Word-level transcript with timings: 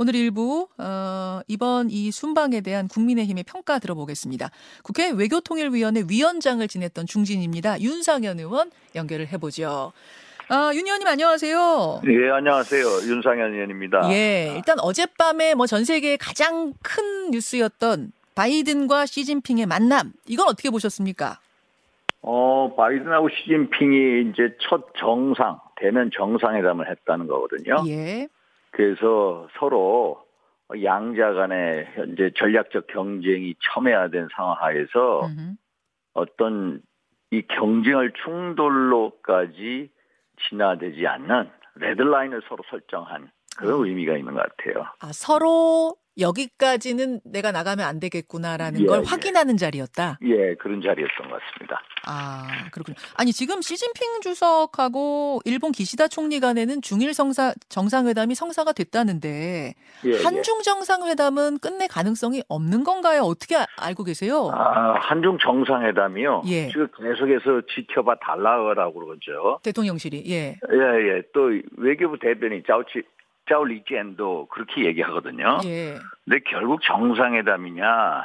오늘 0.00 0.14
일부 0.14 0.68
어, 0.78 1.40
이번 1.48 1.90
이 1.90 2.12
순방에 2.12 2.60
대한 2.60 2.86
국민의힘의 2.86 3.42
평가 3.42 3.80
들어보겠습니다. 3.80 4.48
국회 4.84 5.10
외교통일위원회 5.10 6.04
위원장을 6.08 6.66
지냈던 6.68 7.06
중진입니다. 7.06 7.80
윤상현 7.80 8.38
의원 8.38 8.70
연결을 8.94 9.26
해보죠. 9.32 9.92
아, 10.50 10.70
윤 10.72 10.86
의원님 10.86 11.08
안녕하세요. 11.08 12.02
예, 12.06 12.30
안녕하세요. 12.30 12.84
윤상현 13.08 13.54
의원입니다. 13.54 14.08
예, 14.12 14.52
일단 14.54 14.78
어젯밤에 14.78 15.54
뭐 15.54 15.66
전 15.66 15.84
세계의 15.84 16.16
가장 16.18 16.74
큰 16.80 17.32
뉴스였던 17.32 18.12
바이든과 18.36 19.04
시진핑의 19.06 19.66
만남 19.66 20.12
이건 20.28 20.46
어떻게 20.46 20.70
보셨습니까? 20.70 21.40
어, 22.22 22.72
바이든하고 22.76 23.30
시진핑이 23.30 24.30
이제 24.30 24.56
첫 24.60 24.86
정상 24.96 25.58
대면 25.74 26.12
정상회담을 26.16 26.88
했다는 26.88 27.26
거거든요. 27.26 27.82
예. 27.88 28.28
그래서 28.78 29.48
서로 29.58 30.24
양자 30.84 31.32
간의 31.32 31.88
현재 31.96 32.30
전략적 32.36 32.86
경쟁이 32.86 33.56
첨예화된 33.60 34.28
상황하에서 34.36 35.26
음흠. 35.26 35.54
어떤 36.14 36.80
이 37.32 37.42
경쟁을 37.42 38.12
충돌로까지 38.22 39.90
진화되지 40.48 41.04
않는 41.08 41.50
레드라인을 41.74 42.42
서로 42.48 42.62
설정한 42.70 43.32
그런 43.56 43.84
의미가 43.84 44.16
있는 44.16 44.34
것 44.34 44.46
같아요. 44.56 44.84
아, 45.00 45.10
서로 45.12 45.96
여기까지는 46.18 47.20
내가 47.24 47.52
나가면 47.52 47.86
안 47.86 48.00
되겠구나라는 48.00 48.80
예, 48.82 48.86
걸 48.86 49.00
예. 49.00 49.08
확인하는 49.08 49.56
자리였다. 49.56 50.18
예, 50.24 50.54
그런 50.56 50.80
자리였던 50.82 51.28
것 51.30 51.40
같습니다. 51.40 51.80
아, 52.06 52.68
그렇군요. 52.72 52.96
아니, 53.16 53.32
지금 53.32 53.60
시진핑 53.60 54.20
주석하고 54.22 55.40
일본 55.44 55.72
기시다 55.72 56.08
총리 56.08 56.40
간에는 56.40 56.80
중일 56.82 57.12
성사, 57.14 57.52
정상회담이 57.68 58.34
성사가 58.34 58.72
됐다는데, 58.72 59.74
예, 60.06 60.10
예. 60.10 60.22
한중 60.22 60.62
정상회담은 60.62 61.58
끝내 61.58 61.86
가능성이 61.86 62.42
없는 62.48 62.84
건가요? 62.84 63.22
어떻게 63.22 63.56
아- 63.56 63.66
알고 63.78 64.04
계세요? 64.04 64.50
아, 64.52 64.94
한중 65.00 65.38
정상회담이요. 65.42 66.42
예. 66.46 66.68
지금 66.68 66.88
계속해서 66.96 67.62
지켜봐 67.74 68.16
달라고 68.20 68.94
그러죠. 68.94 69.60
대통령실이, 69.62 70.24
예. 70.28 70.34
예, 70.72 71.16
예. 71.16 71.22
또 71.34 71.50
외교부 71.76 72.18
대변인 72.18 72.62
짜오치 72.66 73.02
짜오리젠도 73.48 74.46
그렇게 74.46 74.84
얘기하거든요. 74.86 75.58
예. 75.64 75.98
근데 76.24 76.40
결국 76.48 76.80
정상회담이냐 76.82 78.24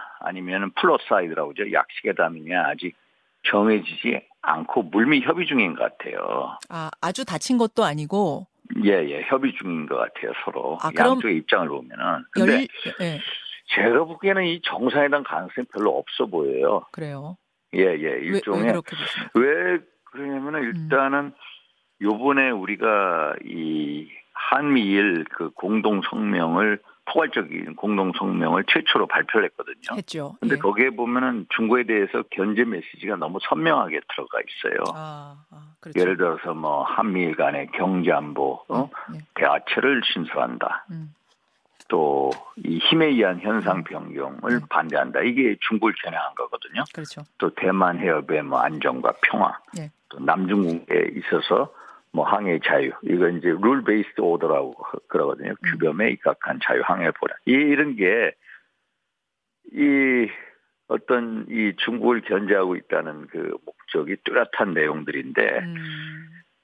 사이드라고 1.08 1.52
하죠. 1.52 1.72
약식회담이냐 1.72 2.68
아직 2.68 2.96
정해지지 3.44 4.22
않고 4.42 4.84
물밑 4.84 5.26
협의 5.26 5.46
중인 5.46 5.76
것 5.76 5.98
같아요. 5.98 6.58
아, 6.70 6.90
아주 7.02 7.26
다친 7.26 7.58
것도 7.58 7.84
아니고, 7.84 8.48
예, 8.84 8.92
예. 8.92 9.22
협의 9.24 9.54
중인 9.56 9.86
것 9.88 9.98
같아요, 9.98 10.34
서로. 10.44 10.78
아, 10.82 10.92
양쪽의 10.98 11.38
입장을 11.38 11.68
보면은. 11.68 12.06
열, 12.06 12.24
근데 12.32 12.68
예, 13.02 13.20
제가 13.76 14.04
보기에는 14.06 14.46
이 14.46 14.62
정상회담 14.64 15.24
가능성이 15.24 15.68
별로 15.74 15.98
없어 15.98 16.26
보여요. 16.26 16.86
그래요. 16.92 17.38
예, 17.76 17.80
예. 17.80 17.86
왜, 17.86 18.14
왜 18.14 18.20
일종의 18.20 18.64
그렇게 18.66 18.96
보십니까? 18.96 19.32
왜 19.36 19.80
그러냐면은 20.06 20.64
일단은 20.64 21.34
요번에 22.02 22.50
우리가 22.50 23.36
이 23.46 24.10
한미일 24.50 25.26
그 25.32 25.50
공동 25.52 26.02
성명을 26.10 26.80
포괄적인 27.06 27.76
공동 27.76 28.12
성명을 28.18 28.64
최초로 28.68 29.08
발표를 29.08 29.50
했거든요. 29.50 29.98
했죠. 29.98 30.36
근데 30.40 30.56
예. 30.56 30.60
거기에 30.60 30.90
보면은 30.92 31.46
중국에 31.56 31.84
대해서 31.84 32.24
견제 32.32 32.64
메시지가 32.64 33.18
너무 33.18 33.40
선명하게 33.50 34.00
들어가 34.14 34.40
있어요. 34.40 34.84
아, 34.96 35.36
아, 35.52 35.74
그렇죠. 35.82 36.00
예를 36.00 36.18
들어서 36.18 36.54
뭐 36.54 36.84
한미일 36.84 37.36
간의 37.36 37.68
경제 37.74 38.12
안보, 38.12 38.64
어? 38.70 38.90
예. 39.14 39.20
대화체를 39.36 40.02
신설한다. 40.06 40.86
음. 40.92 41.14
또이 41.90 42.80
힘에 42.90 43.08
의한 43.08 43.40
현상 43.42 43.84
변경을 43.84 44.62
반대한다. 44.70 45.20
이게 45.22 45.58
중국을 45.68 45.94
겨냥한 46.02 46.34
거거든요. 46.36 46.84
그렇죠. 46.94 47.22
또 47.38 47.50
대만 47.54 48.00
해협의 48.00 48.44
뭐 48.44 48.60
안정과 48.60 49.14
평화, 49.22 49.60
예. 49.78 49.92
또 50.10 50.20
남중국에 50.20 51.12
있어서 51.18 51.74
뭐 52.14 52.26
항해 52.26 52.60
자유, 52.64 52.92
이거 53.04 53.28
이제 53.30 53.56
룰 53.60 53.84
베이스드 53.84 54.22
오더라고 54.22 54.76
그러거든요. 55.08 55.56
규범에 55.72 56.12
입각한 56.12 56.60
자유 56.64 56.82
항해 56.86 57.12
보라. 57.12 57.36
이 57.46 57.52
이런 57.52 57.96
게 57.96 58.32
이 59.74 60.30
어떤 60.88 61.46
이 61.50 61.74
중국을 61.78 62.22
견제하고 62.22 62.76
있다는 62.76 63.28
그 63.28 63.58
목적이 63.66 64.18
뚜렷한 64.24 64.74
내용들인데 64.74 65.60
음. 65.60 65.76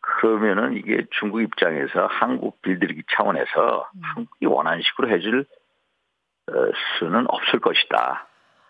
그러면은 0.01 0.73
이게 0.77 1.05
중국 1.19 1.41
입장에서 1.41 2.07
한국 2.07 2.61
길들이기 2.61 3.03
차원에서 3.11 3.89
음. 3.95 4.01
한국이 4.03 4.45
원하는 4.45 4.81
식으로 4.81 5.09
해줄 5.09 5.45
어, 6.47 6.53
수는 6.99 7.25
없을 7.29 7.59
것이다. 7.59 8.27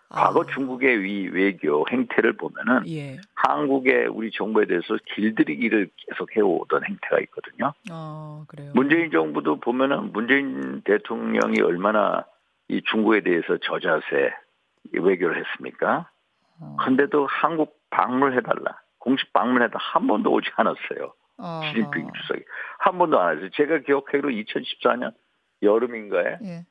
과거 0.09 0.41
아, 0.41 0.45
중국의 0.53 1.07
이 1.07 1.27
외교 1.27 1.85
행태를 1.87 2.33
보면은 2.33 2.87
예. 2.89 3.17
한국의 3.35 4.07
우리 4.07 4.31
정부에 4.31 4.65
대해서 4.65 4.97
길들이기를 5.15 5.89
계속 5.97 6.35
해오던 6.35 6.83
행태가 6.83 7.19
있거든요. 7.21 7.73
어, 7.91 8.43
그래요. 8.47 8.71
문재인 8.73 9.11
정부도 9.11 9.59
보면은 9.59 10.11
문재인 10.11 10.81
대통령이 10.81 11.61
얼마나 11.61 12.25
이 12.69 12.81
중국에 12.89 13.21
대해서 13.21 13.57
저자세 13.57 14.31
외교를 14.93 15.45
했습니까? 15.45 16.09
어. 16.59 16.75
근데도 16.79 17.27
한국 17.27 17.79
방문해달라. 17.91 18.81
공식 18.97 19.31
방문해달라. 19.31 19.79
한 19.79 20.07
번도 20.07 20.31
오지 20.31 20.49
않았어요. 20.55 21.13
어, 21.37 21.61
시진핑 21.65 22.09
주석이. 22.13 22.43
한 22.79 22.97
번도 22.97 23.19
안 23.19 23.37
했어요. 23.37 23.49
제가 23.53 23.79
기억하기로 23.79 24.29
2014년 24.29 25.13
여름인가에 25.61 26.37
예. 26.43 26.65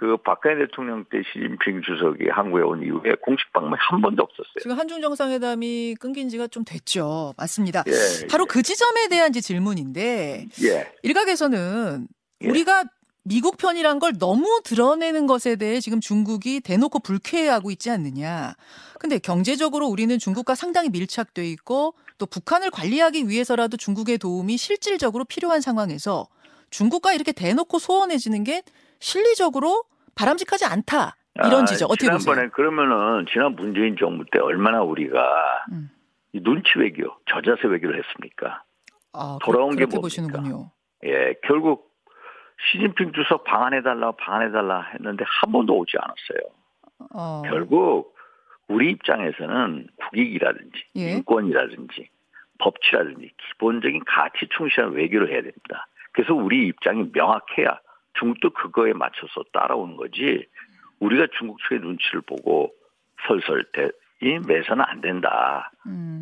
그 0.00 0.16
박근혜 0.24 0.56
대통령 0.56 1.04
때 1.04 1.20
시진핑 1.30 1.82
주석이 1.82 2.30
한국에 2.30 2.62
온 2.62 2.82
이후에 2.82 3.16
공식 3.20 3.52
방문이 3.52 3.76
한 3.78 4.00
번도 4.00 4.22
없었어요. 4.22 4.54
지금 4.62 4.78
한중 4.78 5.02
정상회담이 5.02 5.96
끊긴 6.00 6.30
지가 6.30 6.46
좀 6.46 6.64
됐죠. 6.64 7.34
맞습니다. 7.36 7.84
예, 7.86 8.26
바로 8.26 8.46
그 8.46 8.62
지점에 8.62 9.08
대한 9.08 9.30
질문인데 9.30 10.46
예. 10.64 10.92
일각에서는 11.02 12.08
예. 12.40 12.48
우리가 12.48 12.84
미국 13.24 13.58
편이란 13.58 13.98
걸 13.98 14.14
너무 14.18 14.62
드러내는 14.64 15.26
것에 15.26 15.56
대해 15.56 15.80
지금 15.80 16.00
중국이 16.00 16.60
대놓고 16.60 17.00
불쾌해하고 17.00 17.70
있지 17.70 17.90
않느냐. 17.90 18.54
근데 18.98 19.18
경제적으로 19.18 19.86
우리는 19.86 20.18
중국과 20.18 20.54
상당히 20.54 20.88
밀착돼 20.88 21.46
있고 21.50 21.92
또 22.16 22.24
북한을 22.24 22.70
관리하기 22.70 23.28
위해서라도 23.28 23.76
중국의 23.76 24.16
도움이 24.16 24.56
실질적으로 24.56 25.26
필요한 25.26 25.60
상황에서 25.60 26.26
중국과 26.70 27.12
이렇게 27.12 27.32
대놓고 27.32 27.78
소원해지는 27.78 28.44
게 28.44 28.62
실리적으로 28.98 29.84
바람직하지 30.14 30.64
않다. 30.66 31.16
이런 31.36 31.62
아, 31.62 31.64
지적 31.64 31.90
어떻게 31.90 32.10
보세요? 32.10 32.18
지난번에 32.18 32.48
그러면은 32.50 33.24
지난 33.32 33.54
문재인 33.54 33.96
정부 33.98 34.24
때 34.30 34.40
얼마나 34.40 34.82
우리가 34.82 35.64
음. 35.72 35.90
이 36.32 36.40
눈치 36.42 36.70
외교, 36.76 37.16
저자세 37.26 37.66
외교를 37.68 37.98
했습니까? 38.02 38.62
아, 39.12 39.38
그- 39.40 39.46
돌아온 39.46 39.70
게 39.70 39.76
그렇게 39.86 39.96
뭡니까? 39.96 40.00
보시는군요. 40.02 40.70
예, 41.04 41.34
결국 41.44 41.90
시진핑 42.72 43.12
주석 43.12 43.44
방한해달라, 43.44 44.12
방한해달라 44.12 44.82
했는데 44.94 45.24
한 45.26 45.50
번도 45.52 45.74
오지 45.78 45.96
않았어요. 45.98 46.54
어, 47.14 47.42
결국 47.46 48.14
우리 48.68 48.90
입장에서는 48.90 49.86
국익이라든지 49.96 50.84
예. 50.96 51.10
인권이라든지 51.12 52.08
법치라든지 52.58 53.30
기본적인 53.48 54.02
가치 54.06 54.46
충실한 54.56 54.92
외교를 54.92 55.28
해야 55.30 55.40
됩니다. 55.40 55.86
그래서 56.12 56.34
우리 56.34 56.66
입장이 56.66 57.08
명확해야 57.12 57.78
중국도 58.14 58.50
그거에 58.50 58.92
맞춰서 58.92 59.42
따라오는 59.52 59.96
거지 59.96 60.46
우리가 61.00 61.26
중국 61.38 61.58
측의 61.62 61.80
눈치를 61.80 62.20
보고 62.22 62.72
설설 63.26 63.64
대, 63.72 63.90
이 64.22 64.38
매서는 64.46 64.84
안 64.86 65.00
된다 65.00 65.72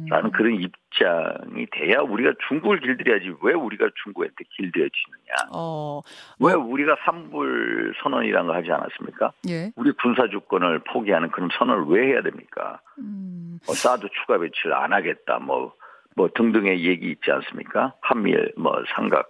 라는 0.09 0.27
음, 0.27 0.31
그런 0.31 0.55
입장이 0.55 1.67
돼야 1.73 2.01
우리가 2.01 2.33
중국을 2.47 2.79
길들여야지 2.79 3.35
왜 3.43 3.55
우리가 3.55 3.89
중국한테 4.05 4.37
길들여지느냐 4.57 5.51
어, 5.53 6.01
왜 6.39 6.55
우리가 6.55 6.97
삼불 7.05 7.95
선언이라는 8.01 8.47
거 8.47 8.55
하지 8.55 8.71
않았습니까? 8.71 9.33
예. 9.49 9.73
우리 9.75 9.91
군사 10.01 10.29
주권을 10.29 10.81
포기하는 10.91 11.31
그런 11.33 11.49
선언을 11.59 11.87
왜 11.89 12.13
해야 12.13 12.23
됩니까? 12.23 12.81
음, 12.99 13.59
뭐 13.67 13.75
사드 13.75 14.07
추가 14.13 14.39
배치를 14.39 14.75
안 14.75 14.93
하겠다, 14.93 15.41
뭐, 15.41 15.75
뭐 16.15 16.29
등등의 16.33 16.85
얘기 16.85 17.11
있지 17.11 17.33
않습니까? 17.33 17.95
한미일 18.01 18.53
뭐 18.57 18.81
삼각 18.95 19.29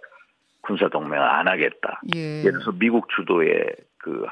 군사 0.69 0.87
동맹을 0.87 1.19
안 1.19 1.47
하겠다. 1.47 1.99
예. 2.15 2.41
예를 2.41 2.51
들어서 2.51 2.71
미국 2.73 3.09
주도의 3.09 3.75
그 3.97 4.27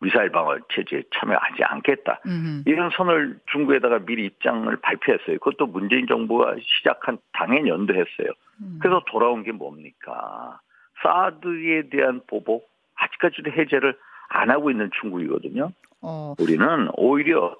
미사일 0.00 0.30
방어 0.30 0.56
체제에 0.72 1.02
참여하지 1.14 1.62
않겠다. 1.62 2.20
음, 2.26 2.64
이런 2.66 2.90
선을 2.96 3.38
중국에다가 3.52 3.98
미리 3.98 4.24
입장을 4.24 4.74
발표했어요. 4.80 5.38
그것도 5.38 5.66
문재인 5.66 6.06
정부가 6.06 6.56
시작한 6.60 7.18
당연 7.34 7.68
연도했어요. 7.68 8.28
음. 8.62 8.78
그래서 8.80 9.02
돌아온 9.06 9.42
게 9.42 9.52
뭡니까? 9.52 10.58
사드에 11.02 11.90
대한 11.90 12.22
보복 12.26 12.70
아직까지도 12.94 13.50
해제를 13.50 13.94
안 14.30 14.50
하고 14.50 14.70
있는 14.70 14.90
중국이거든요. 14.98 15.72
어, 16.00 16.34
우리는 16.40 16.88
오히려 16.94 17.54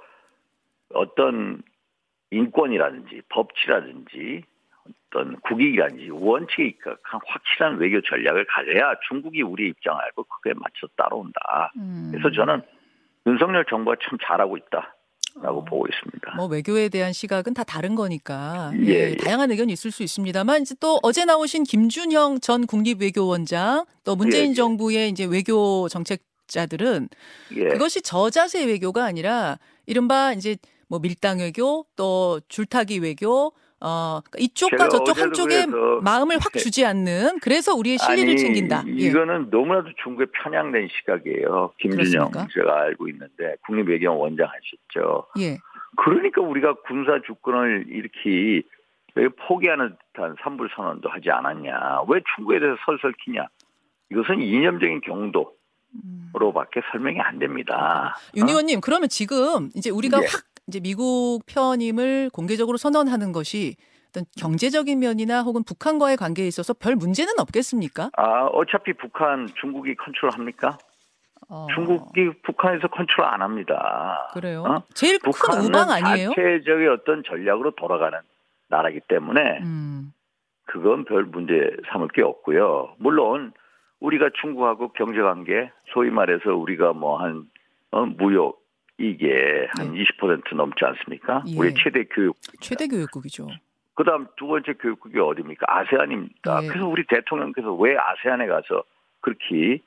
어떤 0.94 1.62
인권이라든지 2.30 3.22
법치라든지 3.28 4.42
어떤 5.10 5.38
국익이라든지 5.40 6.10
원칙에 6.10 6.64
입각한 6.64 7.20
확실한 7.26 7.78
외교 7.78 8.00
전략을 8.00 8.46
가져야 8.46 8.94
중국이 9.08 9.42
우리 9.42 9.68
입장 9.68 9.96
알고 9.98 10.24
그에 10.42 10.52
맞춰 10.54 10.86
따라온다. 10.96 11.72
음. 11.76 12.10
그래서 12.10 12.30
저는 12.30 12.62
윤석열 13.26 13.64
정부가 13.68 13.96
참 14.02 14.18
잘하고 14.22 14.56
있다 14.56 14.96
라고 15.40 15.60
어. 15.60 15.64
보고 15.64 15.86
있습니다. 15.86 16.34
뭐 16.36 16.46
외교에 16.46 16.88
대한 16.88 17.12
시각은 17.12 17.54
다 17.54 17.64
다른 17.64 17.94
거니까 17.94 18.72
예, 18.74 18.86
예, 18.86 19.10
예. 19.10 19.16
다양한 19.16 19.50
의견이 19.50 19.72
있을 19.72 19.90
수 19.90 20.02
있습니다만 20.02 20.62
이제 20.62 20.74
또 20.80 20.98
어제 21.02 21.24
나오신 21.24 21.64
김준형 21.64 22.40
전 22.40 22.66
국립외교원장 22.66 23.86
또 24.04 24.16
문재인 24.16 24.46
예, 24.46 24.50
예. 24.50 24.54
정부의 24.54 25.08
이제 25.08 25.24
외교 25.24 25.88
정책자들은 25.88 27.08
예. 27.56 27.68
그것이 27.68 28.02
저자세 28.02 28.66
외교가 28.66 29.04
아니라 29.04 29.58
이른바 29.86 30.32
이제 30.32 30.56
뭐 30.88 30.98
밀당 30.98 31.38
외교 31.38 31.86
또 31.96 32.40
줄타기 32.48 32.98
외교 32.98 33.52
어 33.84 34.20
그러니까 34.24 34.38
이쪽과 34.38 34.88
저쪽 34.88 35.18
한쪽에 35.18 35.66
마음을 36.02 36.38
확 36.38 36.52
예. 36.54 36.58
주지 36.60 36.84
않는 36.86 37.40
그래서 37.40 37.74
우리의 37.74 37.98
실리를 37.98 38.30
아니, 38.30 38.38
챙긴다. 38.38 38.84
예. 38.86 38.92
이거는 38.92 39.48
너무나도 39.50 39.90
중국의 40.02 40.28
편향된 40.32 40.88
시각이에요. 40.88 41.72
김준영 41.78 42.30
그렇습니까? 42.30 42.46
제가 42.54 42.80
알고 42.82 43.08
있는데 43.08 43.56
국립외교원 43.66 44.18
원장 44.18 44.48
하셨죠. 44.48 45.26
예. 45.40 45.58
그러니까 45.96 46.40
우리가 46.40 46.74
군사 46.86 47.20
주권을 47.26 47.86
이렇게 47.88 48.62
왜 49.14 49.28
포기하는 49.28 49.96
듯한 50.14 50.36
삼불 50.42 50.70
선언도 50.76 51.08
하지 51.08 51.30
않았냐. 51.30 52.02
왜 52.08 52.20
중국에 52.36 52.60
대해서 52.60 52.76
설설 52.86 53.12
키냐. 53.24 53.46
이것은 54.10 54.40
이념적인 54.40 55.00
경도 55.00 55.52
로밖에 56.34 56.80
설명이 56.90 57.20
안 57.20 57.38
됩니다. 57.38 58.16
윤 58.36 58.48
의원님 58.48 58.80
그러면 58.80 59.08
지금 59.08 59.70
이제 59.74 59.90
우리가 59.90 60.22
예. 60.22 60.26
확 60.26 60.44
이제 60.68 60.80
미국 60.80 61.40
편임을 61.46 62.30
공개적으로 62.32 62.76
선언하는 62.76 63.32
것이 63.32 63.76
어떤 64.10 64.24
경제적인 64.38 64.98
면이나 64.98 65.42
혹은 65.42 65.62
북한과의 65.64 66.16
관계에 66.16 66.46
있어서 66.46 66.74
별 66.74 66.96
문제는 66.96 67.38
없겠습니까? 67.38 68.10
아, 68.16 68.44
어차피 68.52 68.92
북한 68.92 69.48
중국이 69.60 69.94
컨트롤합니까? 69.96 70.78
어, 71.48 71.66
중국이 71.74 72.30
북한에서 72.42 72.88
컨트롤 72.88 73.26
안 73.26 73.42
합니다. 73.42 74.30
그래요. 74.32 74.62
어? 74.62 74.82
제일 74.94 75.18
큰 75.18 75.32
북한은 75.32 75.66
우방 75.66 75.90
아니에요? 75.90 76.30
자체적인 76.30 76.88
어떤 76.90 77.22
전략으로 77.24 77.72
돌아가는 77.72 78.18
나라기 78.68 79.00
때문에 79.08 79.58
음, 79.62 80.12
그건 80.66 81.04
별 81.04 81.24
문제 81.24 81.52
삼을 81.90 82.08
게 82.08 82.22
없고요. 82.22 82.94
물론 82.98 83.52
우리가 84.00 84.30
중국하고 84.40 84.92
경제 84.92 85.20
관계 85.20 85.70
소위 85.92 86.10
말해서 86.10 86.54
우리가 86.54 86.92
뭐한 86.92 87.44
어, 87.90 88.06
무역 88.06 88.61
이게 89.02 89.68
한20% 89.76 90.54
넘지 90.54 90.84
않습니까? 90.84 91.42
예. 91.48 91.58
우리 91.58 91.74
최대 91.74 92.04
교육. 92.04 92.36
최대 92.60 92.86
교육국이죠. 92.86 93.48
그다음 93.94 94.26
두 94.36 94.46
번째 94.46 94.72
교육국이 94.74 95.18
어디입니까? 95.18 95.66
아세안입니다. 95.68 96.62
예. 96.62 96.66
그래서 96.68 96.86
우리 96.86 97.04
대통령께서 97.06 97.74
왜 97.74 97.96
아세안에 97.96 98.46
가서 98.46 98.84
그렇게 99.20 99.80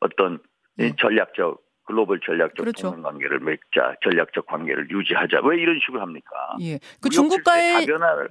어떤 0.00 0.38
이 0.78 0.84
예. 0.84 0.92
전략적 0.98 1.62
글로벌 1.86 2.20
전략적 2.20 2.58
그렇죠. 2.58 2.90
동맹 2.90 3.02
관계를 3.02 3.40
맺자, 3.40 3.94
전략적 4.02 4.44
관계를 4.46 4.90
유지하자. 4.90 5.40
왜 5.44 5.56
이런 5.58 5.78
식으로 5.80 6.02
합니까? 6.02 6.56
예. 6.60 6.78
그 7.00 7.08
중국과의 7.08 7.86
다변화를 7.86 8.28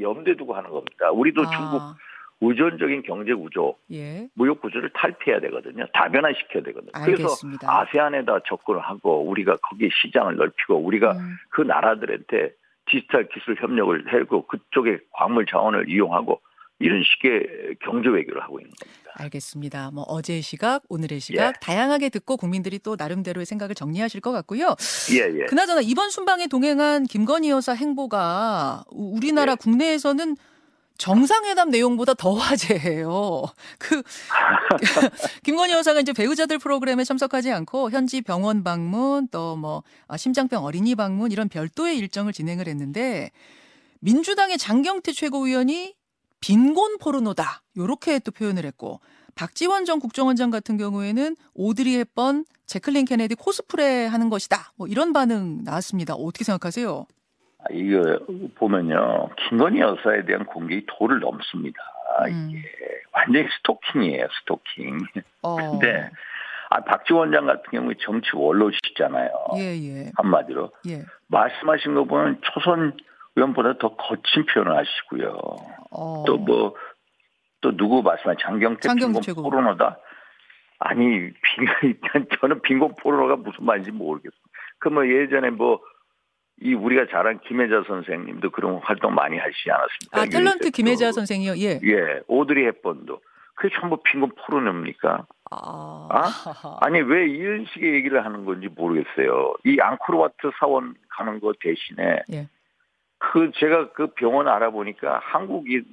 염두에 0.00 0.36
두고 0.36 0.54
하는 0.54 0.70
겁니다. 0.70 1.10
우리도 1.10 1.42
아, 1.42 1.50
중국 1.50 1.82
의존적인 2.40 3.02
경제 3.02 3.32
구조, 3.32 3.76
예. 3.92 4.28
무역 4.34 4.60
구조를 4.60 4.90
탈피해야 4.94 5.40
되거든요. 5.40 5.86
다변화시켜야 5.94 6.62
되거든요. 6.64 6.90
그래서 7.04 7.22
알겠습니다. 7.22 7.66
아세안에다 7.80 8.40
접근을 8.48 8.80
하고 8.80 9.22
우리가 9.28 9.56
거기에 9.56 9.88
시장을 10.02 10.36
넓히고 10.36 10.76
우리가 10.76 11.12
음, 11.12 11.36
그 11.50 11.62
나라들한테 11.62 12.52
디지털 12.90 13.28
기술 13.28 13.56
협력을 13.60 14.04
하고 14.12 14.46
그쪽에 14.46 14.98
광물 15.12 15.46
자원을 15.46 15.88
이용하고 15.88 16.40
이런 16.80 17.02
식의 17.04 17.76
경제 17.82 18.08
외교를 18.08 18.42
하고 18.42 18.58
있는 18.58 18.72
겁니다. 18.78 19.12
알겠습니다. 19.16 19.90
뭐 19.92 20.02
어제의 20.02 20.42
시각, 20.42 20.82
오늘의 20.88 21.20
시각 21.20 21.48
예. 21.48 21.52
다양하게 21.62 22.08
듣고 22.10 22.36
국민들이 22.36 22.78
또 22.80 22.96
나름대로의 22.98 23.46
생각을 23.46 23.76
정리하실 23.76 24.20
것 24.20 24.32
같고요. 24.32 24.74
예, 25.12 25.40
예. 25.40 25.44
그나저나 25.46 25.80
이번 25.82 26.10
순방에 26.10 26.48
동행한 26.48 27.04
김건희 27.04 27.48
여사 27.50 27.72
행보가 27.74 28.84
우- 28.90 29.16
우리나라 29.16 29.52
예. 29.52 29.56
국내에서는 29.58 30.36
정상회담 30.98 31.70
내용보다 31.70 32.14
더 32.14 32.34
화제예요. 32.34 33.42
그 33.78 34.02
김건희 35.42 35.72
여사가 35.72 36.00
이제 36.00 36.12
배우자들 36.12 36.58
프로그램에 36.58 37.02
참석하지 37.04 37.50
않고 37.50 37.90
현지 37.90 38.20
병원 38.22 38.62
방문 38.62 39.28
또 39.28 39.56
뭐 39.56 39.82
심장병 40.16 40.64
어린이 40.64 40.94
방문 40.94 41.32
이런 41.32 41.48
별도의 41.48 41.98
일정을 41.98 42.32
진행을 42.32 42.68
했는데 42.68 43.30
민주당의 44.00 44.58
장경태 44.58 45.12
최고위원이 45.12 45.94
빈곤 46.40 46.98
포르노다 46.98 47.62
요렇게 47.76 48.18
또 48.20 48.30
표현을 48.30 48.64
했고 48.66 49.00
박지원 49.34 49.84
전 49.84 49.98
국정원장 49.98 50.50
같은 50.50 50.76
경우에는 50.76 51.36
오드리 51.54 51.96
헵번, 51.96 52.44
제클린 52.66 53.04
케네디 53.04 53.34
코스프레 53.34 54.06
하는 54.06 54.28
것이다. 54.30 54.72
뭐 54.76 54.86
이런 54.86 55.12
반응 55.12 55.64
나왔습니다. 55.64 56.14
어떻게 56.14 56.44
생각하세요? 56.44 57.06
아, 57.64 57.72
이거 57.72 58.18
보면요. 58.56 59.30
김건희 59.48 59.80
여사에 59.80 60.24
대한 60.24 60.44
공격이 60.44 60.84
도를 60.86 61.20
넘습니다. 61.20 61.78
음. 62.26 62.50
이게 62.50 62.62
완전히 63.12 63.46
스토킹이에요, 63.58 64.26
스토킹. 64.40 64.98
어. 65.42 65.56
근데 65.78 66.10
아, 66.70 66.80
박지 66.80 67.12
원 67.12 67.30
장 67.32 67.46
같은 67.46 67.62
경우에 67.70 67.94
정치 68.00 68.30
원로시잖아요. 68.34 69.30
예, 69.56 69.60
예. 69.76 70.10
한마디로. 70.16 70.70
예. 70.88 71.02
말씀하신 71.28 71.94
거 71.94 72.04
보면 72.04 72.40
초선 72.42 72.96
의원보다 73.36 73.78
더 73.78 73.94
거친 73.96 74.44
표현을 74.46 74.76
하시고요. 74.76 75.38
어. 75.90 76.24
또 76.26 76.36
뭐, 76.36 76.74
또 77.60 77.76
누구 77.76 78.02
말씀하신 78.02 78.38
장경태 78.40 78.80
장경태 78.88 79.20
최고. 79.20 79.42
포르노다? 79.42 79.98
아니, 80.80 81.30
빈, 81.32 81.34
저는 82.40 82.60
빈곤 82.62 82.94
포르노가 83.00 83.36
무슨 83.36 83.64
말인지 83.64 83.90
모르겠어요. 83.92 84.32
그 84.78 84.88
뭐 84.90 85.06
예전에 85.08 85.50
뭐, 85.50 85.80
이 86.60 86.74
우리가 86.74 87.06
잘 87.10 87.26
아는 87.26 87.40
김혜자 87.40 87.82
선생님도 87.86 88.50
그런 88.50 88.76
활동 88.82 89.14
많이 89.14 89.38
하시지 89.38 89.70
않았습니까? 89.70 90.20
아, 90.20 90.24
탤런트. 90.26 90.70
김혜자 90.72 91.12
선생이요. 91.12 91.56
예. 91.58 91.80
예, 91.82 92.20
오드리 92.26 92.64
헵번도. 92.66 93.20
그게 93.54 93.74
전부 93.78 94.02
빈곤 94.02 94.30
포르노입니까? 94.36 95.26
아. 95.50 96.08
아? 96.10 96.78
아니 96.80 97.00
왜 97.00 97.28
이런 97.28 97.66
식의 97.72 97.94
얘기를 97.94 98.24
하는 98.24 98.44
건지 98.44 98.68
모르겠어요. 98.74 99.54
이 99.64 99.78
앙코르와트 99.80 100.50
사원 100.58 100.94
가는 101.08 101.38
거 101.40 101.52
대신에 101.60 102.22
예. 102.32 102.48
그 103.18 103.52
제가 103.54 103.92
그 103.92 104.08
병원 104.14 104.48
알아보니까 104.48 105.20
한국인께서 105.22 105.86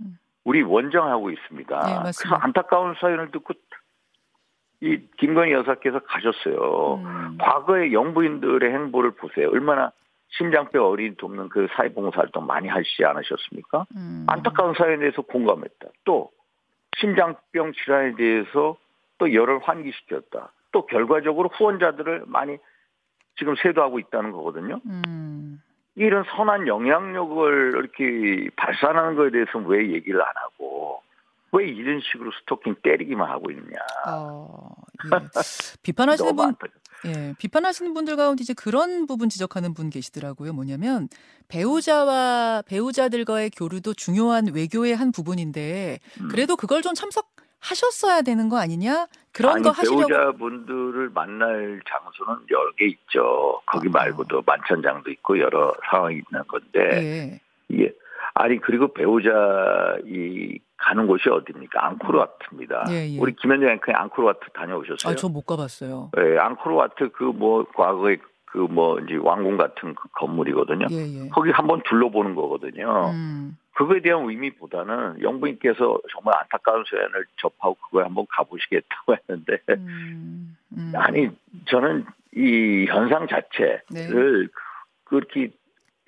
음. 0.00 0.18
우리 0.44 0.62
원정하고 0.62 1.30
있습니다. 1.30 1.86
네. 1.86 1.98
그래서 2.00 2.34
안타까운 2.36 2.94
사연을 2.98 3.30
듣고 3.30 3.52
이 4.80 5.00
김건희 5.16 5.52
여사께서 5.52 5.98
가셨어요. 6.00 7.02
음. 7.04 7.38
과거의 7.40 7.92
영부인들의 7.92 8.72
행보를 8.72 9.12
보세요. 9.12 9.50
얼마나 9.50 9.92
심장병 10.30 10.84
어린 10.84 11.16
돕는 11.16 11.48
그 11.48 11.66
사회봉사 11.72 12.20
활동 12.20 12.46
많이 12.46 12.68
하시지 12.68 13.04
않으셨습니까? 13.04 13.86
음. 13.96 14.26
안타까운 14.28 14.74
사연에 14.74 14.98
대해서 14.98 15.22
공감했다. 15.22 15.88
또 16.04 16.30
심장병 16.98 17.72
질환에 17.72 18.14
대해서 18.14 18.76
또 19.18 19.32
열을 19.32 19.60
환기시켰다. 19.60 20.52
또 20.70 20.86
결과적으로 20.86 21.48
후원자들을 21.48 22.24
많이 22.26 22.58
지금 23.36 23.54
세도하고 23.56 23.98
있다는 23.98 24.32
거거든요. 24.32 24.80
음. 24.86 25.60
이런 25.96 26.24
선한 26.36 26.68
영향력을 26.68 27.72
이렇게 27.74 28.48
발산하는 28.54 29.16
거에 29.16 29.30
대해서 29.30 29.58
왜 29.58 29.90
얘기를 29.90 30.22
안 30.22 30.28
하고 30.36 31.02
왜 31.52 31.68
이런 31.68 32.00
식으로 32.00 32.30
스토킹 32.40 32.76
때리기만 32.82 33.28
하고 33.28 33.50
있느냐. 33.50 33.78
어. 34.06 34.74
예. 35.06 35.28
비판하시는 35.82 36.36
분. 36.36 36.54
예, 37.06 37.34
비판하시는 37.38 37.94
분들 37.94 38.16
가운데 38.16 38.42
이제 38.42 38.54
그런 38.54 39.06
부분 39.06 39.28
지적하는 39.28 39.72
분 39.72 39.88
계시더라고요. 39.88 40.52
뭐냐면 40.52 41.08
배우자와 41.48 42.62
배우자들과의 42.66 43.50
교류도 43.50 43.94
중요한 43.94 44.48
외교의 44.52 44.96
한 44.96 45.12
부분인데 45.12 45.98
음. 46.20 46.28
그래도 46.28 46.56
그걸 46.56 46.82
좀 46.82 46.94
참석하셨어야 46.94 48.22
되는 48.22 48.48
거 48.48 48.58
아니냐? 48.58 49.06
그런 49.32 49.56
아니, 49.56 49.62
거 49.62 49.70
하시려고 49.70 50.08
배우자분들을 50.08 51.10
만날 51.10 51.80
장소는 51.88 52.46
여러 52.50 52.72
개 52.72 52.86
있죠. 52.86 53.60
거기 53.66 53.88
아. 53.88 53.92
말고도 53.92 54.42
만찬장도 54.44 55.10
있고 55.12 55.38
여러 55.38 55.72
상황이 55.90 56.16
있는 56.16 56.46
건데 56.48 57.40
예. 57.70 57.78
예. 57.80 57.92
아니 58.34 58.60
그리고 58.60 58.92
배우자 58.92 59.30
이 60.04 60.58
가는 60.78 61.06
곳이 61.06 61.28
어디입니까? 61.28 61.84
앙코르와트입니다. 61.86 62.84
예, 62.90 63.08
예. 63.14 63.18
우리 63.18 63.34
김현정 63.34 63.68
앵커 63.70 63.92
앙코르와트 63.92 64.40
다녀오셨어요? 64.54 65.12
아, 65.12 65.16
저 65.16 65.28
못 65.28 65.44
가봤어요. 65.46 66.10
예, 66.16 66.38
앙코르와트 66.38 67.10
그 67.12 67.24
뭐 67.32 67.64
과거에 67.74 68.16
그 68.46 68.58
뭐 68.58 68.98
이제 69.00 69.16
왕궁 69.16 69.56
같은 69.58 69.94
그 69.94 70.08
건물이거든요. 70.12 70.86
예, 70.90 70.96
예. 71.24 71.28
거기 71.28 71.50
한번 71.50 71.82
둘러보는 71.88 72.34
거거든요. 72.34 73.10
음. 73.12 73.58
그거에 73.74 74.00
대한 74.00 74.28
의미보다는 74.28 75.22
영부인께서 75.22 76.00
정말 76.12 76.34
안타까운 76.40 76.82
사연을 76.90 77.26
접하고 77.36 77.74
그거에 77.74 78.04
한번 78.04 78.24
가보시겠다고 78.30 79.14
했는데 79.28 79.58
음. 79.70 80.56
음. 80.76 80.92
아니 80.96 81.28
저는 81.66 82.06
이 82.34 82.86
현상 82.88 83.26
자체를 83.28 83.80
네. 84.46 84.52
그렇게 85.04 85.50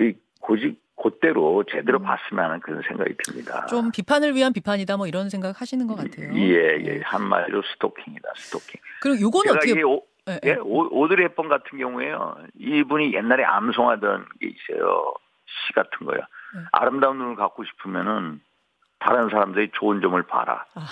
이 0.00 0.12
고집 0.40 0.80
그대로 1.02 1.64
제대로 1.70 1.98
음. 1.98 2.04
봤으면 2.04 2.44
하는 2.44 2.60
그런 2.60 2.82
생각이 2.86 3.14
듭니다. 3.24 3.66
좀 3.66 3.90
비판을 3.90 4.34
위한 4.34 4.52
비판이다 4.52 4.96
뭐 4.96 5.06
이런 5.06 5.30
생각 5.30 5.60
하시는 5.60 5.86
것 5.86 5.96
같아요. 5.96 6.32
예, 6.34 6.78
예. 6.78 6.78
네. 6.78 7.00
한마디로 7.02 7.62
스토킹이다, 7.74 8.28
스토킹. 8.36 8.80
그리고 9.00 9.20
요거는 9.20 9.56
어떻게 9.56 9.72
이 9.72 9.82
오, 9.82 10.02
예, 10.28 10.40
예, 10.44 10.50
예. 10.50 10.54
오, 10.56 10.88
오드리 11.00 11.22
헵번 11.24 11.48
같은 11.48 11.78
경우에요. 11.78 12.36
이분이 12.58 13.14
옛날에 13.14 13.44
암송하던 13.44 14.26
게 14.40 14.48
있어요. 14.48 15.14
시 15.46 15.72
같은 15.72 16.06
거요. 16.06 16.18
네. 16.18 16.62
아름다운 16.72 17.18
눈을 17.18 17.36
갖고 17.36 17.64
싶으면은 17.64 18.40
다른 18.98 19.30
사람들이 19.30 19.70
좋은 19.72 20.00
점을 20.00 20.20
봐라. 20.22 20.66
아. 20.74 20.86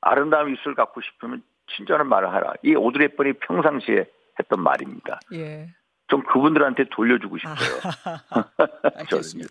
아름다운 0.00 0.50
입술을 0.50 0.74
갖고 0.74 1.00
싶으면 1.00 1.42
친절한 1.76 2.08
말을 2.08 2.32
하라. 2.32 2.54
이 2.62 2.74
오드리 2.74 3.08
헵번이 3.08 3.34
평상시에 3.34 4.04
했던 4.38 4.62
말입니다. 4.62 5.20
예. 5.32 5.68
좀 6.08 6.22
그분들한테 6.24 6.84
돌려주고 6.90 7.38
싶어요. 7.38 7.56
알겠습니다. 8.96 9.48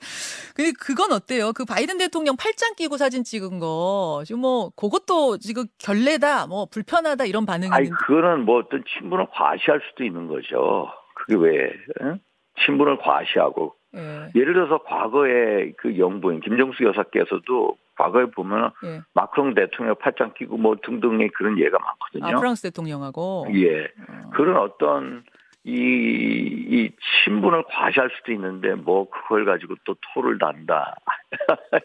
근데 0.56 0.72
그건 0.80 1.12
어때요? 1.12 1.52
그 1.54 1.66
바이든 1.66 1.98
대통령 1.98 2.36
팔짱 2.38 2.76
끼고 2.76 2.98
사진 2.98 3.24
찍은 3.24 3.60
거 3.60 4.24
지금 4.26 4.42
뭐 4.42 4.70
그것도 4.76 5.40
지금 5.40 5.66
결례다, 5.80 6.48
뭐 6.48 6.68
불편하다 6.72 7.26
이런 7.26 7.46
반응이 7.46 7.72
아니. 7.72 7.90
그거는 7.90 8.46
뭐 8.46 8.60
어떤 8.60 8.84
친분을 8.86 9.28
과시할 9.32 9.82
수도 9.90 10.04
있는 10.04 10.28
거죠. 10.28 10.90
그게 11.16 11.36
왜 11.36 11.74
응? 12.02 12.20
친분을 12.66 12.98
과시하고 13.00 13.74
예. 13.96 14.32
예를 14.36 14.54
들어서 14.54 14.84
과거에 14.84 15.72
그 15.78 15.98
영부인 15.98 16.42
김정수 16.42 16.84
여사께서도 16.84 17.78
과거에 17.96 18.26
보면 18.26 18.72
예. 18.86 19.02
마크롱 19.14 19.54
대통령 19.56 19.96
팔짱 19.96 20.34
끼고 20.36 20.58
뭐 20.58 20.76
등등의 20.84 21.30
그런 21.30 21.60
예가 21.60 21.78
아 21.80 21.86
많거든요. 21.86 22.40
프랑스 22.40 22.64
대통령하고. 22.64 23.48
예, 23.54 23.84
어. 23.84 24.30
그런 24.34 24.58
어떤 24.58 25.24
이, 25.66 25.72
이 25.72 26.90
친분을 27.24 27.64
과시할 27.70 28.10
수도 28.18 28.34
있는데 28.34 28.74
뭐 28.74 29.10
그걸 29.10 29.46
가지고 29.46 29.76
또 29.86 29.96
토를 30.14 30.38
단다. 30.38 30.96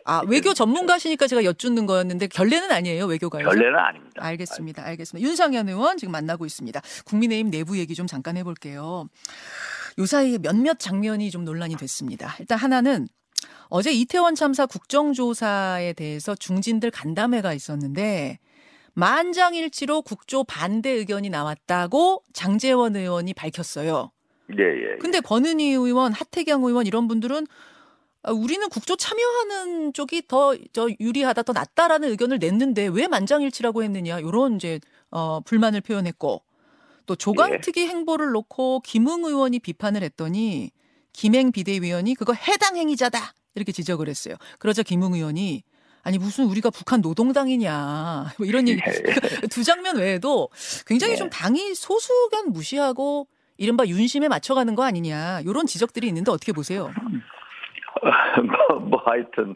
아 0.05 0.23
외교 0.29 0.53
전문가시니까 0.53 1.29
제가 1.29 1.45
여쭙는 1.45 1.87
거였는데 1.87 2.27
결례는 2.27 2.73
아니에요 2.73 3.07
외교가요. 3.07 3.45
결례는 3.45 3.79
아닙니다. 3.79 4.25
알겠습니다. 4.25 4.85
알겠습니다. 4.85 5.29
윤상현 5.29 5.69
의원 5.69 5.97
지금 5.97 6.11
만나고 6.11 6.45
있습니다. 6.45 6.81
국민의힘 7.07 7.51
내부 7.51 7.79
얘기 7.79 7.95
좀 7.95 8.09
잠깐 8.09 8.37
해볼게요. 8.37 9.09
요 9.99 10.07
사이에 10.07 10.39
몇몇 10.39 10.81
장면이 10.81 11.31
좀 11.31 11.45
논란이 11.45 11.77
됐습니다. 11.77 12.35
일단 12.41 12.59
하나는 12.59 13.07
어제 13.69 13.93
이태원 13.93 14.35
참사 14.35 14.67
국정조사에 14.67 15.93
대해서 15.93 16.35
중진들 16.35 16.91
간담회가 16.91 17.53
있었는데 17.53 18.39
만장일치로 18.99 20.03
국조 20.03 20.43
반대 20.43 20.91
의견이 20.91 21.31
나왔다고 21.31 22.25
장재원 22.33 22.97
의원이 22.97 23.33
밝혔어요. 23.35 24.11
예, 24.59 24.63
예. 24.65 24.97
근데 24.99 25.21
권은희 25.21 25.71
의원, 25.71 26.13
하태경 26.13 26.65
의원 26.65 26.85
이런 26.87 27.07
분들은 27.07 27.47
아, 28.25 28.33
우리는 28.33 28.69
국조 28.69 28.97
참여하는 28.97 29.93
쪽이 29.93 30.27
더 30.27 30.57
저 30.73 30.89
유리하다, 30.99 31.43
더 31.45 31.53
낫다라는 31.53 32.11
의견을 32.11 32.39
냈는데 32.41 32.89
왜 32.89 33.07
만장일치라고 33.07 33.85
했느냐 33.85 34.19
이런 34.19 34.57
이제 34.57 34.81
어, 35.13 35.41
불만을 35.41 35.81
표현했고 35.81 36.43
또 37.07 37.15
조강특위 37.15 37.87
행보를 37.87 38.33
놓고 38.33 38.81
김웅 38.81 39.25
의원이 39.25 39.61
비판을 39.61 40.03
했더니 40.03 40.73
김행 41.13 41.53
비대위원이 41.53 42.17
그거 42.17 42.33
해당 42.33 42.77
행위자다 42.77 43.33
이렇게 43.55 43.71
지적을 43.71 44.09
했어요. 44.09 44.35
그러자 44.59 44.83
김웅 44.83 45.15
의원이 45.15 45.63
아니 46.09 46.17
무슨 46.17 46.47
우리가 46.47 46.71
북한 46.71 47.03
노동당이냐 47.03 48.25
뭐 48.41 48.47
이런 48.47 48.67
얘기 48.67 48.81
두 49.51 49.63
장면 49.63 49.99
외에도 49.99 50.49
굉장히 50.87 51.13
네. 51.13 51.19
좀 51.19 51.29
당이 51.29 51.75
소수 51.75 52.15
의견 52.25 52.51
무시하고 52.51 53.27
이른바 53.59 53.85
윤심에 53.85 54.29
맞춰가는 54.29 54.75
거 54.75 54.85
아니냐 54.85 55.41
이런 55.45 55.67
지적들이 55.67 56.07
있는데 56.09 56.31
어떻게 56.31 56.53
보세요? 56.53 56.91
뭐, 58.71 58.81
뭐 58.81 59.03
하여튼 59.05 59.55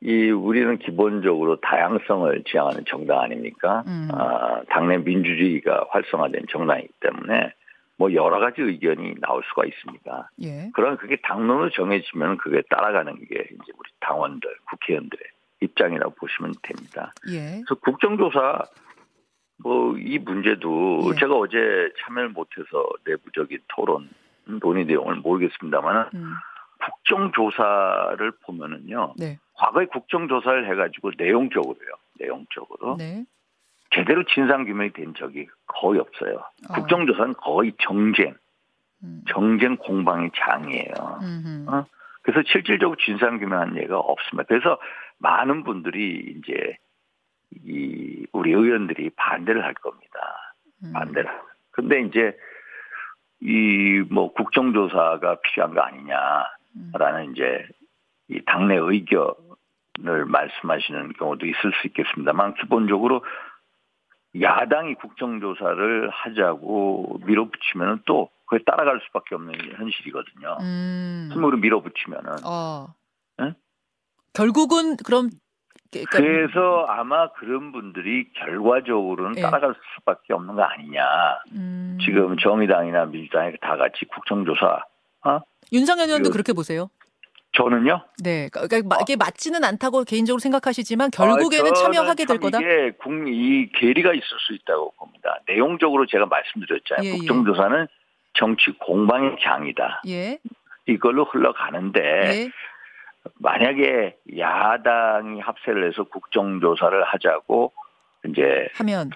이 0.00 0.30
우리는 0.30 0.78
기본적으로 0.78 1.60
다양성을 1.60 2.44
지향하는 2.46 2.84
정당 2.86 3.20
아닙니까? 3.20 3.82
음. 3.88 4.08
아, 4.12 4.62
당내 4.70 4.98
민주주의가 4.98 5.86
활성화된 5.90 6.46
정당이기 6.50 6.92
때문에 7.00 7.52
뭐 7.96 8.14
여러 8.14 8.38
가지 8.38 8.62
의견이 8.62 9.16
나올 9.20 9.42
수가 9.48 9.66
있습니다. 9.66 10.30
예. 10.42 10.70
그런 10.72 10.96
그게 10.96 11.16
당론으로 11.22 11.70
정해지면 11.70 12.38
그게 12.38 12.62
따라가는 12.70 13.14
게 13.16 13.34
이제 13.34 13.72
우리 13.76 13.90
당원들, 14.00 14.48
국회의원들의 14.70 15.22
입장이라고 15.60 16.14
보시면 16.14 16.52
됩니다. 16.62 17.12
예. 17.28 17.62
그래서 17.66 17.74
국정조사 17.80 18.64
뭐 19.62 19.94
이 19.98 20.18
문제도 20.18 21.00
예. 21.12 21.18
제가 21.18 21.34
어제 21.34 21.56
참여를 22.00 22.30
못해서 22.30 22.86
내부적인 23.04 23.58
토론 23.68 24.08
논의 24.44 24.84
내용을 24.86 25.16
모르겠습니다만은 25.16 26.04
음. 26.14 26.34
국정조사를 26.82 28.32
보면은요. 28.42 29.14
네. 29.18 29.38
과거에 29.54 29.86
국정조사를 29.86 30.70
해가지고 30.70 31.12
내용적으로요. 31.18 31.90
내용적으로 32.18 32.96
네. 32.96 33.24
제대로 33.90 34.24
진상 34.24 34.64
규명이 34.64 34.92
된 34.92 35.14
적이 35.14 35.46
거의 35.66 36.00
없어요. 36.00 36.42
어. 36.68 36.72
국정조사는 36.74 37.34
거의 37.34 37.72
정쟁, 37.80 38.34
음. 39.02 39.22
정쟁 39.28 39.76
공방의 39.76 40.30
장이에요. 40.34 40.94
어? 41.68 41.84
그래서 42.22 42.42
실질적으로 42.50 42.96
진상규명한 42.96 43.76
예가 43.76 43.98
없습니다. 43.98 44.46
그래서 44.48 44.78
많은 45.18 45.64
분들이 45.64 46.36
이제 46.38 46.76
이 47.64 48.26
우리 48.32 48.52
의원들이 48.52 49.10
반대를 49.16 49.64
할 49.64 49.74
겁니다. 49.74 50.54
음. 50.84 50.92
반대를. 50.92 51.28
하고. 51.28 51.46
근데 51.72 52.00
이제 52.02 52.36
이 53.40 53.90
뭐 54.10 54.32
국정조사가 54.32 55.40
필요한 55.42 55.74
거 55.74 55.80
아니냐라는 55.80 57.28
음. 57.28 57.32
이제 57.32 57.66
이 58.28 58.40
당내 58.44 58.76
의견을 58.76 60.24
말씀하시는 60.26 61.12
경우도 61.14 61.46
있을 61.46 61.72
수 61.80 61.86
있겠습니다만 61.88 62.54
기본적으로 62.54 63.24
야당이 64.40 64.94
국정조사를 64.94 66.10
하자고 66.10 67.20
밀어붙이면 67.24 68.02
또 68.06 68.30
그에 68.50 68.58
따라갈 68.66 69.00
수밖에 69.06 69.36
없는 69.36 69.54
현실이거든요. 69.78 70.56
음. 70.60 71.30
힘으로 71.32 71.56
밀어붙이면은. 71.58 72.32
어. 72.44 72.88
응? 73.40 73.54
결국은 74.34 74.96
그럼 74.96 75.30
그- 75.92 76.04
그러니까 76.04 76.18
그래서 76.18 76.84
아마 76.88 77.30
그런 77.32 77.70
분들이 77.72 78.32
결과적으로는 78.34 79.38
예. 79.38 79.42
따라갈 79.42 79.74
수밖에 79.98 80.32
없는 80.34 80.56
거 80.56 80.62
아니냐. 80.62 81.02
음. 81.52 81.98
지금 82.04 82.36
정의당이나 82.38 83.06
민주당이 83.06 83.54
다 83.60 83.76
같이 83.76 84.04
국정조사. 84.06 84.84
어? 85.26 85.40
윤상현 85.72 86.08
의원도 86.08 86.30
그- 86.30 86.32
그렇게 86.34 86.52
보세요. 86.52 86.90
저는요. 87.52 88.04
네, 88.22 88.48
그러니까 88.52 88.80
마- 88.88 88.98
이게 89.02 89.16
맞지는 89.16 89.64
않다고 89.64 90.04
개인적으로 90.04 90.38
생각하시지만 90.38 91.10
결국에는 91.10 91.70
아, 91.70 91.74
참여하게 91.74 92.24
될참 92.24 92.38
거다. 92.38 92.60
이게 92.60 92.92
국민 93.02 93.34
이 93.34 93.68
괴리가 93.74 94.12
있을 94.12 94.24
수 94.46 94.54
있다고 94.54 94.92
봅니다. 94.92 95.40
내용적으로 95.48 96.06
제가 96.06 96.26
말씀드렸잖아요. 96.26 97.04
예, 97.08 97.12
예. 97.14 97.18
국정조사는 97.18 97.88
정치 98.34 98.72
공방의 98.78 99.36
장이다. 99.40 100.02
예, 100.08 100.38
이걸로 100.86 101.24
흘러가는데 101.24 102.00
예, 102.00 102.50
만약에 103.38 104.16
야당이 104.36 105.40
합세를 105.40 105.88
해서 105.88 106.04
국정조사를 106.04 107.02
하자고 107.04 107.72
이제 108.26 108.68
하면 108.74 109.10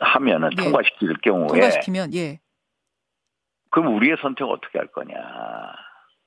하면은 0.00 0.50
예. 0.58 0.62
통과시킬 0.62 1.16
경우에 1.22 1.46
통과시키면 1.48 2.14
예, 2.14 2.40
그럼 3.70 3.96
우리의 3.96 4.16
선택 4.20 4.44
은 4.44 4.50
어떻게 4.50 4.78
할 4.78 4.88
거냐? 4.88 5.16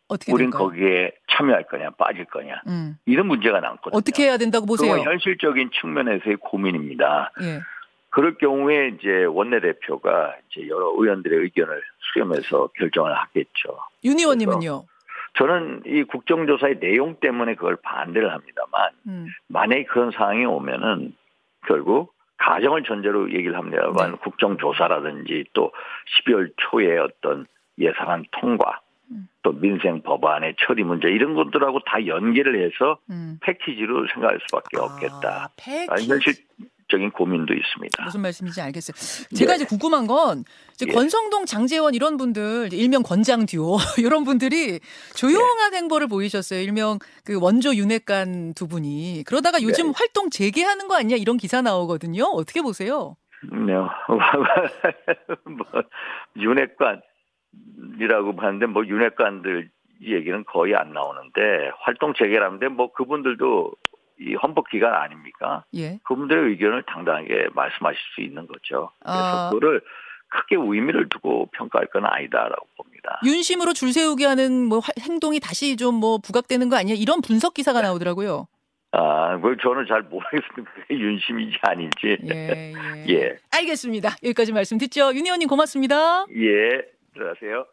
어떻게 0.08 0.32
우린? 0.32 0.51
거기에 0.51 1.12
참여할 1.32 1.63
거냐, 1.63 1.92
빠질 1.92 2.25
거냐? 2.25 2.62
음, 2.68 2.98
이런 3.06 3.27
문제가 3.27 3.60
남거든요. 3.60 3.98
어떻게 3.98 4.24
해야 4.24 4.38
된다고 4.38 4.65
보세요? 4.65 4.92
그건 4.92 5.06
현실적인 5.06 5.72
측면에서의 5.80 6.38
고민입니다. 6.38 7.32
예, 7.42 7.62
그럴 8.10 8.38
경우에 8.38 8.89
이제 8.89 9.25
원내대표가 9.25 10.36
이제 10.50 10.68
여러 10.70 10.94
의원들의 10.98 11.39
의견을 11.39 11.82
수렴해서 12.15 12.69
결정을 12.77 13.13
하겠죠. 13.13 13.77
윤 14.05 14.17
의원님은요. 14.17 14.86
저는 15.38 15.84
이 15.86 16.03
국정조사의 16.03 16.79
내용 16.79 17.15
때문에 17.19 17.55
그걸 17.55 17.75
반대를 17.75 18.31
합니다만 18.31 18.91
음, 19.07 19.27
만약에 19.50 19.84
그런 19.84 20.12
상황이 20.12 20.45
오면은 20.45 21.13
결국 21.67 22.13
가정을 22.38 22.84
전제로 22.84 23.31
얘기를 23.31 23.57
합니다만 23.57 24.12
네. 24.12 24.17
국정조사라든지 24.24 25.45
또 25.53 25.72
12월 26.25 26.53
초에 26.57 26.98
어떤 26.98 27.45
예산안 27.77 28.25
통과 28.31 28.79
음. 29.12 29.27
또 29.43 29.51
민생 29.51 30.01
법안의 30.01 30.55
처리 30.60 30.84
문제 30.84 31.10
이런 31.10 31.34
것들하고 31.34 31.79
다 31.81 32.05
연계를 32.05 32.63
해서 32.63 32.98
음. 33.10 33.38
패키지로 33.41 34.07
생각할 34.13 34.39
수밖에 34.48 34.77
아, 34.79 34.84
없겠다. 34.84 35.50
패키지. 35.57 35.91
아, 35.91 35.95
현실 35.95 36.34
적인 36.88 37.12
고민도 37.12 37.54
있습니다. 37.54 38.04
무슨 38.04 38.22
말씀인지 38.22 38.62
알겠어요. 38.62 38.96
제가 39.36 39.54
예. 39.54 39.56
이제 39.56 39.65
궁금한 39.65 40.06
건 40.06 40.44
이제 40.74 40.86
예. 40.88 40.94
권성동, 40.94 41.46
장재원 41.46 41.96
이런 41.96 42.18
분들 42.18 42.74
일명 42.74 43.01
권장 43.01 43.46
듀오 43.46 43.77
이런 43.98 44.24
분들이 44.24 44.80
조용한 45.15 45.74
예. 45.74 45.77
행보를 45.77 46.08
보이셨어요. 46.08 46.62
일명 46.62 47.00
그 47.24 47.39
원조 47.42 47.74
윤핵관 47.74 48.54
두 48.54 48.68
분이 48.68 49.24
그러다가 49.25 49.62
요즘 49.63 49.88
네. 49.88 49.94
활동 49.96 50.30
재개하는 50.30 50.88
거 50.88 50.96
아니냐 50.96 51.15
이런 51.15 51.38
기사 51.38 51.62
나오거든요. 51.62 52.25
어떻게 52.25 52.62
보세요? 52.62 53.15
네. 53.51 53.74
뭐 55.44 55.65
윤핵관이라고 56.38 58.34
하는데 58.38 58.65
뭐 58.68 58.86
윤핵관들 58.86 59.70
얘기는 60.04 60.44
거의 60.46 60.75
안 60.75 60.94
나오는데 60.94 61.72
활동 61.80 62.13
재개라는데 62.13 62.68
뭐 62.68 62.92
그분들도 62.94 63.74
이 64.19 64.36
헌법 64.36 64.69
기관 64.69 64.93
아닙니까? 64.93 65.65
예. 65.75 66.00
그분들의 66.03 66.51
의견을 66.51 66.84
당당하게 66.84 67.48
말씀하실 67.53 68.00
수 68.15 68.22
있는 68.22 68.48
거죠. 68.48 68.91
그래서 69.01 69.48
아. 69.48 69.50
그거를 69.51 69.81
크게 70.29 70.55
의미를 70.57 71.07
두고 71.10 71.48
평가할 71.53 71.88
건 71.88 72.05
아니다라고 72.05 72.67
봅니다. 72.77 73.19
윤심으로 73.25 73.74
줄 73.74 73.91
세우게 73.93 74.25
하는 74.25 74.65
뭐 74.65 74.79
화- 74.79 74.91
행동이 75.00 75.39
다시 75.39 75.75
좀 75.77 75.95
뭐 75.95 76.17
부각되는 76.17 76.69
거 76.69 76.75
아니야? 76.77 76.95
이런 76.98 77.22
분석 77.22 77.53
기사가 77.53 77.81
나오더라고요. 77.81 78.48
아, 78.91 79.38
그 79.39 79.55
저는 79.62 79.86
잘 79.88 80.01
모르겠습니다. 80.03 80.72
윤심인지 80.89 81.57
아닌지. 81.62 82.17
예, 82.34 82.74
예. 82.74 82.74
예, 83.10 83.38
알겠습니다. 83.51 84.10
여기까지 84.24 84.53
말씀 84.53 84.77
듣죠. 84.77 85.13
윤 85.13 85.25
의원님 85.25 85.48
고맙습니다. 85.50 86.25
예, 86.36 86.81
들어가세요. 87.13 87.65